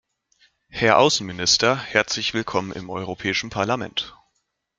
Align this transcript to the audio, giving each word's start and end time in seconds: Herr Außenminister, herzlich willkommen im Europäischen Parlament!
Herr 0.69 0.97
Außenminister, 0.97 1.77
herzlich 1.77 2.33
willkommen 2.33 2.71
im 2.71 2.89
Europäischen 2.89 3.51
Parlament! 3.51 4.17